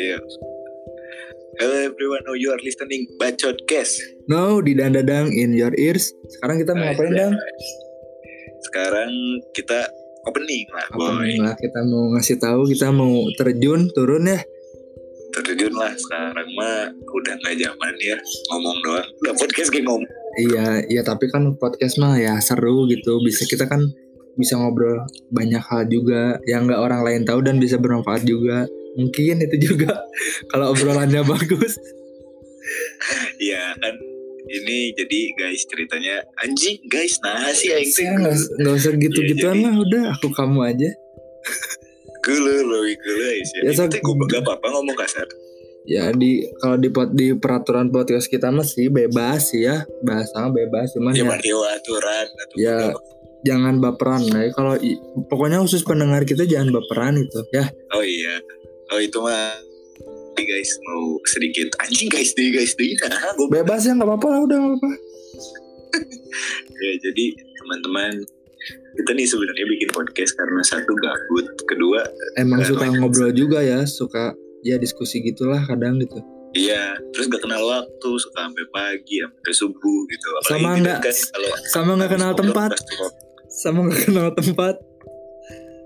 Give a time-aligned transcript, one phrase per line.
[0.00, 0.16] Iya.
[1.60, 4.00] Hello everyone, oh you are listening Bacot Cast.
[4.32, 6.16] No, di Dandadang in your ears.
[6.32, 7.36] Sekarang kita mau ngapain, Dang?
[8.64, 9.12] Sekarang
[9.52, 9.92] kita
[10.24, 11.04] opening lah, boy.
[11.04, 14.40] Opening lah, kita mau ngasih tahu kita mau terjun, turun ya.
[15.36, 18.16] Terjun lah sekarang mah udah nggak zaman ya
[18.56, 19.08] ngomong doang.
[19.20, 20.08] Udah podcast kayak ngomong.
[20.48, 23.20] Iya, iya tapi kan podcast mah ya seru gitu.
[23.20, 23.84] Bisa kita kan
[24.40, 28.64] bisa ngobrol banyak hal juga yang nggak orang lain tahu dan bisa bermanfaat juga.
[28.96, 29.92] Mungkin itu juga
[30.50, 31.78] kalau obrolannya bagus.
[33.38, 33.94] Iya kan
[34.50, 39.62] ini jadi guys ceritanya anjing guys nah sih aing teh Ya, nggak usah gitu-gituan Iya,
[39.62, 40.90] jadi- lah, udah aku kamu aja.
[42.20, 43.72] gule loh gule ya.
[43.72, 45.24] Ya, gue gak apa-apa ngomong kasar.
[45.88, 50.92] Ya di kalau di di peraturan podcast kita mah sih bebas sih ya bahasa bebas
[50.92, 52.78] cuman Ya ya, aturan ya
[53.40, 54.76] jangan baperan nah kalau
[55.26, 58.36] pokoknya khusus pendengar kita jangan baperan itu ya Oh iya.
[58.90, 59.54] Oh itu mah.
[60.32, 61.68] Nih guys mau sedikit.
[61.78, 62.90] Anjing guys deh guys deh.
[63.02, 64.90] Nah gue bebas ya nggak apa-apa lah udah nggak apa-apa.
[66.80, 67.24] Ya jadi
[67.58, 68.24] teman-teman
[68.94, 72.00] kita nih sebenarnya bikin podcast karena satu gabut kedua
[72.36, 76.22] emang suka ngobrol juga ya suka ya diskusi gitulah kadang gitu.
[76.50, 80.28] Iya terus gak kenal waktu suka sampai pagi sampai subuh gitu.
[80.32, 81.14] Apalagi Sama kita nggak- kan
[81.68, 82.70] sama nggak kenal tempat.
[83.50, 84.74] sama nggak kenal tempat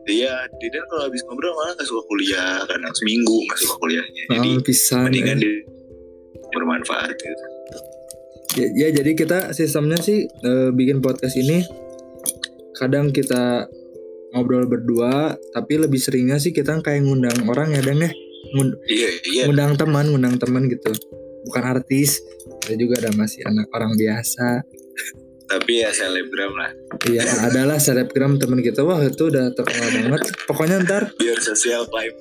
[0.08, 4.22] iya Didan kalau habis ngobrol malah gak suka kuliah kadang seminggu gak suka kuliahnya.
[4.30, 5.44] Jadi ah, pisan mendingan ya.
[5.44, 5.52] di
[6.54, 7.44] bermanfaat gitu.
[8.54, 11.66] Ya, ya, jadi kita sistemnya sih eh, bikin podcast ini
[12.78, 13.66] kadang kita
[14.34, 18.10] ngobrol berdua tapi lebih seringnya sih kita kayak ngundang orang ya dan ya.
[18.54, 19.42] Ngund- iya iya.
[19.48, 20.94] ngundang teman ngundang teman gitu.
[21.44, 22.22] Bukan artis
[22.64, 24.64] ada juga ada masih anak orang biasa
[25.44, 26.70] tapi ya selebgram lah.
[27.04, 28.80] Iya adalah selebgram teman kita.
[28.82, 30.22] Wah itu udah terkenal banget.
[30.48, 32.18] Pokoknya ntar biar sosial vibe.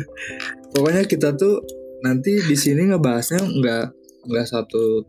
[0.74, 1.62] Pokoknya kita tuh
[2.02, 3.84] nanti di sini ngebahasnya nggak
[4.26, 5.06] nggak satu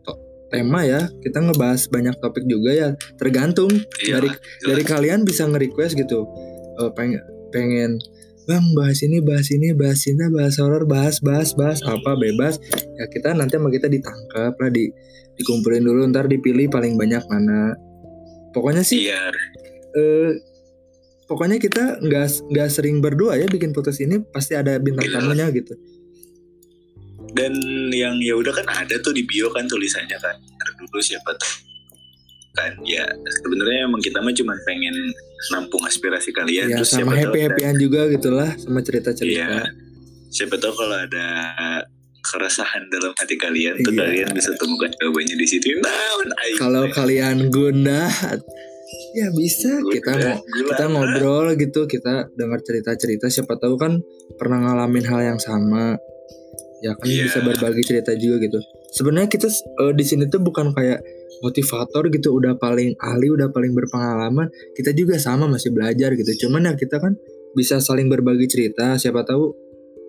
[0.52, 1.10] tema ya.
[1.22, 2.88] Kita ngebahas banyak topik juga ya.
[3.18, 3.70] Tergantung
[4.02, 6.24] Iya dari lah, dari kalian bisa nge-request gitu.
[6.78, 8.00] Eh, pengen pengen
[8.48, 12.58] bang bahas ini bahas ini bahas ini bahas horor bahas bahas bahas apa bebas.
[12.98, 14.90] Ya kita nanti sama kita ditangkap lah di
[15.38, 17.74] dikumpulin dulu ntar dipilih paling banyak mana.
[18.52, 19.32] Pokoknya sih iya.
[19.96, 20.36] eh
[21.28, 25.14] pokoknya kita nggak nggak sering berdua ya bikin podcast ini pasti ada bintang Iya.
[25.20, 25.74] tamunya gitu.
[27.32, 27.56] Dan
[27.96, 30.36] yang ya udah kan ada tuh di bio kan tulisannya kan.
[30.36, 31.71] Ntar dulu siapa tuh
[32.52, 32.72] kan?
[32.82, 33.04] Ya
[33.34, 34.94] sebenarnya emang kita mah cuma pengen
[35.50, 36.68] nampung aspirasi kalian.
[36.68, 39.64] Ya terus sama siapa tahu happy happyan juga gitulah sama cerita cerita Iya.
[40.28, 41.26] siapa tahu kalau ada
[42.22, 44.00] keresahan dalam hati kalian tuh Iya.
[44.00, 45.76] kalian bisa temukan jawabannya di situ.
[45.76, 46.14] Nah
[46.56, 48.08] kalau kalian gundah
[49.12, 49.72] ya bisa.
[49.82, 53.98] Kita mau kita ngobrol gitu kita dengar cerita cerita siapa tahu kan
[54.36, 55.98] pernah ngalamin hal yang sama.
[56.80, 57.26] Ya kan Iya.
[57.26, 58.58] bisa berbagi cerita juga gitu
[58.92, 61.00] sebenarnya kita eh, di sini tuh bukan kayak
[61.42, 64.46] motivator gitu udah paling ahli udah paling berpengalaman
[64.78, 66.46] kita juga sama masih belajar gitu.
[66.46, 67.18] Cuman ya kita kan
[67.52, 69.52] bisa saling berbagi cerita siapa tahu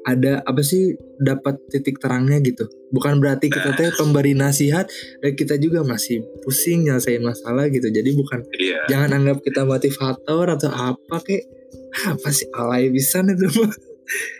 [0.03, 2.67] ada apa sih dapat titik terangnya gitu.
[2.91, 3.77] Bukan berarti kita Nah.
[3.79, 4.85] teh pemberi nasihat
[5.23, 7.87] dan kita juga masih pusing nyelesain masalah gitu.
[7.87, 8.83] Jadi bukan iya.
[8.91, 11.47] jangan anggap kita motivator atau apa kayak
[12.13, 13.47] apa sih alay bisa itu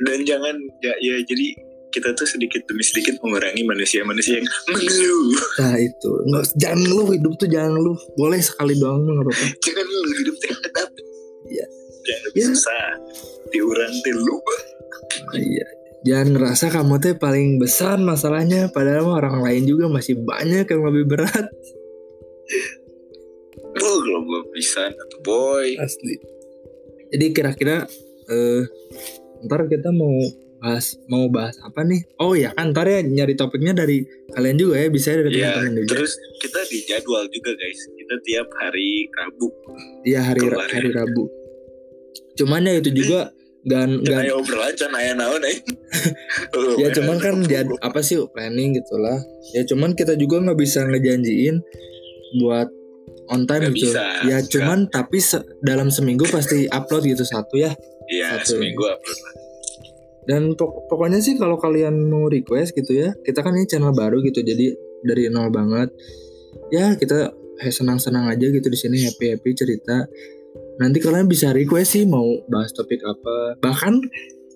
[0.03, 1.47] dan jangan ya ya jadi
[1.93, 5.37] kita tuh sedikit demi sedikit mengurangi manusia-manusia yang mengeluh.
[5.61, 6.11] Nah itu.
[6.25, 7.97] Nggak jangan ngeluh hidup tuh jangan ngeluh.
[8.17, 9.45] Boleh sekali doang nggak apa-apa.
[9.61, 10.89] Jangan lu hidup hadap
[11.43, 11.65] Iya.
[12.03, 12.45] jangan Iya.
[12.49, 12.87] susah.
[13.53, 14.35] Diurang lu
[15.37, 15.67] iya.
[16.03, 21.15] Jangan ngerasa kamu teh paling besar masalahnya padahal orang lain juga masih banyak yang lebih
[21.15, 21.47] berat.
[23.79, 25.79] Oh kalau gue bisa atau boy.
[25.79, 26.19] Asli.
[27.13, 27.87] Jadi kira-kira
[28.27, 28.63] eh
[29.47, 30.11] ntar kita mau
[30.63, 33.99] bahas mau bahas apa nih oh ya kan ntar ya nyari topiknya dari
[34.31, 38.15] kalian juga ya bisa dari Iya, teman-teman juga terus kita di jadwal juga guys kita
[38.23, 39.47] tiap hari Rabu
[40.01, 40.55] Iya hari ya.
[40.63, 41.23] hari Rabu
[42.33, 45.57] cuman ya itu juga gan Can gan aya obrolan can aya naon eh.
[46.55, 47.49] Oh, ya eh, cuman kan goblok.
[47.49, 49.19] jad, apa sih planning gitulah
[49.51, 51.59] ya cuman kita juga nggak bisa ngejanjiin
[52.39, 52.67] buat
[53.29, 57.55] on time Nggak gitu bisa, ya cuman tapi se- dalam seminggu pasti upload gitu satu
[57.55, 57.71] ya
[58.05, 58.59] Iya satu.
[58.59, 59.19] seminggu upload.
[60.23, 64.23] Dan pok- pokoknya sih kalau kalian mau request gitu ya kita kan ini channel baru
[64.23, 64.71] gitu jadi
[65.03, 65.91] dari nol banget.
[66.71, 67.35] Ya kita
[67.69, 70.07] senang-senang aja gitu di sini happy happy cerita.
[70.81, 73.59] Nanti kalian bisa request sih mau bahas topik apa.
[73.61, 73.93] Bahkan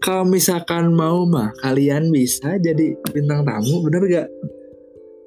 [0.02, 4.30] kalau misalkan mau mah kalian bisa jadi bintang tamu bener gak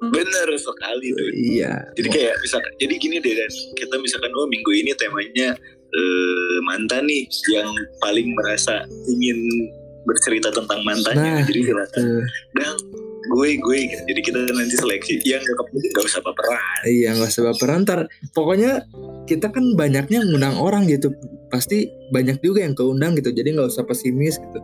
[0.01, 1.77] bener sekali tuh iya.
[1.93, 3.51] Jadi kayak misalkan jadi gini deh dan.
[3.77, 5.53] Kita misalkan oh minggu ini temanya
[5.91, 7.69] eh, mantan nih yang
[8.01, 9.37] paling merasa ingin
[10.03, 12.23] bercerita tentang mantannya Nah, jadi silakan Tuh.
[12.53, 12.73] dan
[13.23, 14.01] gue gue gitu.
[14.07, 15.13] jadi kita nanti seleksi.
[15.23, 16.79] Yang gak kepilih gak usah baperan.
[16.83, 17.77] Iya nggak usah baperan.
[17.81, 17.99] Ntar
[18.31, 18.71] pokoknya
[19.23, 21.13] kita kan banyaknya ngundang orang gitu.
[21.47, 23.29] Pasti banyak juga yang keundang gitu.
[23.29, 24.59] Jadi nggak usah pesimis gitu.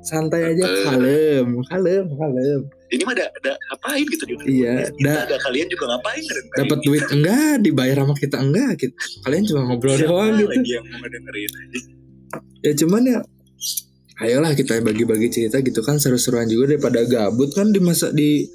[0.00, 0.64] Santai aja.
[0.64, 0.84] Betul.
[0.84, 2.60] kalem kalem kalem.
[2.88, 6.46] Ini mah ada, ada ngapain gitu di Iya, kita da- ada kalian juga ngapain dengerin
[6.56, 7.52] dapat duit enggak?
[7.60, 8.94] Dibayar sama kita enggak gitu.
[9.22, 10.48] Kalian cuma ngobrol Siapa doang gitu.
[10.50, 11.50] lagi yang mau dengerin?
[11.54, 11.80] Aja
[12.58, 13.18] ya cuman ya
[14.22, 18.46] ayolah kita bagi-bagi cerita gitu kan seru-seruan juga daripada gabut kan di masa di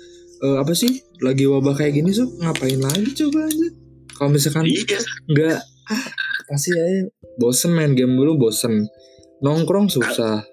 [0.44, 3.68] eh, apa sih lagi wabah kayak gini so ngapain lagi coba aja
[4.18, 5.00] kalau misalkan iya.
[5.28, 6.06] nggak ah
[6.48, 7.10] pasti aja.
[7.40, 8.86] Bosen main game dulu bosen.
[9.42, 10.46] Nongkrong susah.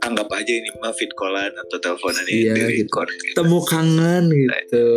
[0.00, 2.88] Anggap aja ini mah fit callan atau teleponan Iya, di gitu.
[2.88, 3.08] record.
[3.12, 3.34] Gitu.
[3.36, 4.88] temu kangen gitu.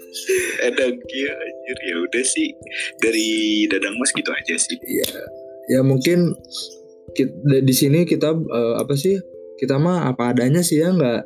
[0.66, 1.78] Ada kia anjir.
[1.86, 2.50] Ya udah sih.
[2.98, 3.28] Dari
[3.70, 4.80] dadang mas gitu aja sih.
[5.70, 6.34] Ya mungkin
[7.16, 7.32] ki-
[7.64, 9.16] di sini kita eh, apa sih
[9.56, 11.20] kita mah apa adanya sih ya nggak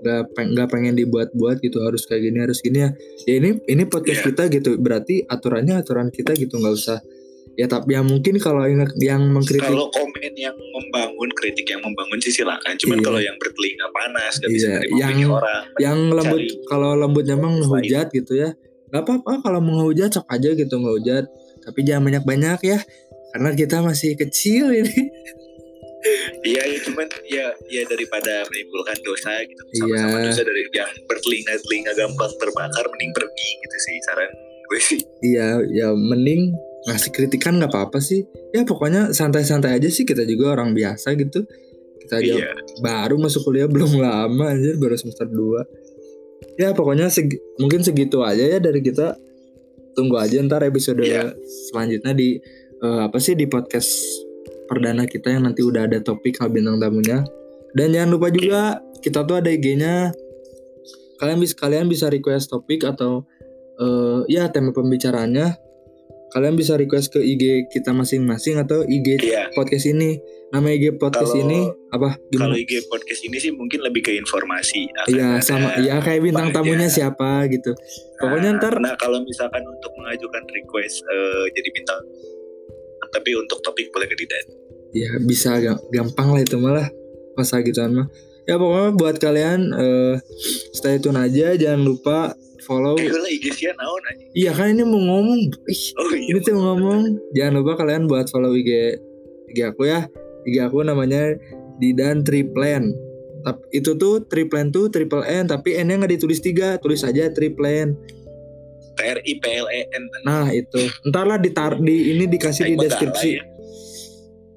[0.00, 2.90] nggak peng- nggak pengen dibuat-buat gitu harus kayak gini harus gini ya.
[3.24, 4.26] Ya ini ini podcast Iya.
[4.32, 7.00] kita gitu berarti aturannya aturan kita gitu nggak usah.
[7.54, 12.18] Ya tapi ya mungkin kalau yang yang mengkritik kalau komen yang membangun kritik yang membangun
[12.18, 12.74] sih silakan.
[12.74, 13.04] Cuman Iya.
[13.04, 17.62] kalau yang bertelinga panas gak bisa Iya, opini yang- orang yang lembut kalau lembutnya emang
[17.62, 18.52] ngehujat gitu ya.
[18.90, 21.24] Nggak apa-apa kalau mau ngehujat sok aja gitu ngehujat
[21.64, 22.78] tapi jangan banyak-banyak ya
[23.34, 25.10] karena kita masih kecil ini
[26.44, 30.24] Iya, ya cuman ya ya daripada menimbulkan dosa gitu sama-sama Iya.
[30.28, 34.30] dosa dari yang bertelinga telinga gampang terbakar mending pergi gitu sih saran
[34.64, 36.52] gue sih Iya, ya mending
[36.84, 38.28] ngasih kritikan nggak apa-apa sih.
[38.52, 41.48] Ya pokoknya santai-santai aja sih kita juga orang biasa gitu.
[41.98, 46.60] Kita aja iya baru masuk kuliah belum lama aja baru semester 2.
[46.60, 49.16] Ya pokoknya segi- mungkin segitu aja ya dari kita.
[49.96, 51.32] Tunggu aja ntar episode Iya.
[51.72, 52.36] selanjutnya di
[52.80, 53.90] eh, apa sih di podcast
[54.64, 57.22] perdana kita yang nanti udah ada topik hal bintang tamunya.
[57.74, 58.60] Dan jangan lupa juga
[58.98, 60.14] kita tuh ada IG-nya.
[61.16, 63.22] Kalian bisa kalian bisa request topik atau
[63.76, 65.60] eh, ya tema pembicaraannya.
[66.30, 70.18] Kalian bisa request ke IG kita masing-masing atau IG iya podcast ini.
[70.50, 71.58] Nama IG podcast Kalau- ini
[71.90, 72.18] apa?
[72.18, 72.54] kalau Gimana?
[72.58, 77.10] IG podcast ini sih mungkin lebih ke informasi Iya sama ya kayak bintang tamunya aja.
[77.10, 77.70] siapa gitu.
[78.18, 82.02] Pokoknya Nah, ntar nah kalau misalkan untuk mengajukan request eh, jadi bintang
[83.10, 84.46] tapi untuk topik boleh ke Didan
[84.94, 86.86] ya bisa ga- gampang lah itu malah
[87.34, 88.08] masa gituan mah.
[88.46, 90.14] Ya pokoknya buat kalian eh,
[90.70, 92.94] stay tune aja jangan lupa follow.
[92.94, 95.40] eh lah IG sih naon aja Iya kan ini mau ngomong.
[95.66, 97.00] Ih, oh iya ini tuh mau ngomong.
[97.34, 98.70] Jangan lupa kalian buat follow IG
[99.50, 100.06] IG aku ya.
[100.46, 101.34] IG aku namanya
[101.80, 102.92] Didan Triplan.
[103.42, 107.32] Tapi itu tuh Triplan tuh triple N tapi N nya nggak ditulis tiga, tulis aja
[107.34, 107.96] Triplan.
[108.94, 109.80] T R I P L E
[110.24, 110.80] Nah itu,
[111.10, 113.30] ntar lah ditar di ini dikasih di deskripsi.
[113.38, 113.52] galak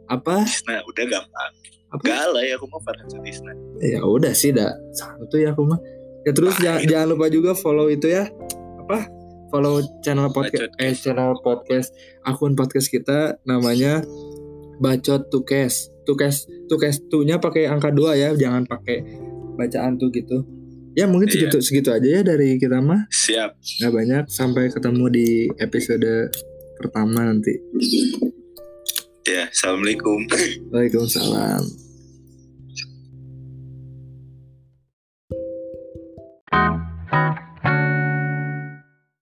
[0.08, 0.38] Apa?
[0.72, 1.52] Nah udah gampang
[1.92, 2.04] Apa?
[2.04, 3.52] Galah ya aku mau Farhan Sutisna
[3.84, 5.80] Ya udah sih, dah satu ya aku mah.
[6.24, 6.90] Ya terus Ah, jangan, iya.
[6.92, 8.28] jangan lupa juga follow itu ya.
[8.84, 9.08] Apa?
[9.48, 11.96] Follow channel podcast, eh channel podcast,
[12.28, 14.04] akun podcast kita namanya
[14.84, 15.88] Bacot Tukes.
[16.04, 19.08] Tukes, Tukes tuh-nya pakai angka dua ya, jangan pakai
[19.56, 20.44] bacaan tuh gitu.
[20.98, 21.46] Ya mungkin Iya.
[21.46, 23.06] segitu segitu aja ya dari kita mah.
[23.14, 24.24] Siap Nggak banyak.
[24.34, 25.28] Sampai ketemu di
[25.62, 26.34] episode
[26.74, 27.54] pertama nanti.
[29.30, 30.26] Ya Assalamualaikum
[30.74, 31.87] Waalaikumsalam.